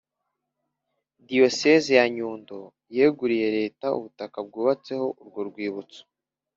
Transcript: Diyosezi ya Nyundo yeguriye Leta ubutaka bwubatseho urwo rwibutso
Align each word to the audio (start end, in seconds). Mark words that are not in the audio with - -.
Diyosezi 1.27 1.91
ya 1.99 2.05
Nyundo 2.15 2.57
yeguriye 2.97 3.47
Leta 3.57 3.87
ubutaka 3.97 4.37
bwubatseho 4.47 5.05
urwo 5.21 5.39
rwibutso 5.49 6.01